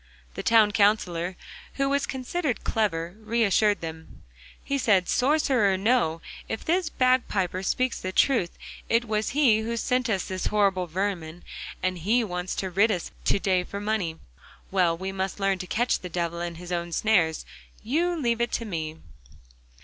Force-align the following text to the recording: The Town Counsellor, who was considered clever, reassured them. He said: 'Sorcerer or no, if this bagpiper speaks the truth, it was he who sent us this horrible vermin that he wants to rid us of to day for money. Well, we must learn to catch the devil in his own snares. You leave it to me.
The 0.33 0.41
Town 0.41 0.71
Counsellor, 0.71 1.35
who 1.75 1.87
was 1.87 2.07
considered 2.07 2.63
clever, 2.63 3.13
reassured 3.19 3.81
them. 3.81 4.23
He 4.63 4.79
said: 4.79 5.07
'Sorcerer 5.07 5.71
or 5.73 5.77
no, 5.77 6.21
if 6.49 6.65
this 6.65 6.89
bagpiper 6.89 7.61
speaks 7.61 8.01
the 8.01 8.11
truth, 8.11 8.57
it 8.89 9.05
was 9.05 9.29
he 9.37 9.59
who 9.59 9.77
sent 9.77 10.09
us 10.09 10.25
this 10.25 10.47
horrible 10.47 10.87
vermin 10.87 11.43
that 11.83 11.97
he 11.97 12.23
wants 12.23 12.55
to 12.55 12.71
rid 12.71 12.89
us 12.89 13.09
of 13.09 13.23
to 13.25 13.37
day 13.37 13.63
for 13.63 13.79
money. 13.79 14.17
Well, 14.71 14.97
we 14.97 15.11
must 15.11 15.39
learn 15.39 15.59
to 15.59 15.67
catch 15.67 15.99
the 15.99 16.09
devil 16.09 16.41
in 16.41 16.55
his 16.55 16.71
own 16.71 16.91
snares. 16.91 17.45
You 17.83 18.19
leave 18.19 18.41
it 18.41 18.51
to 18.53 18.65
me. 18.65 18.97